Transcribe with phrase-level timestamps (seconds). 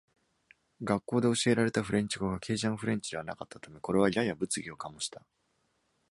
[0.83, 5.23] 学校で教えられたフランス語がケイジャン・フレンチではなかったため、これはやや物議を醸した。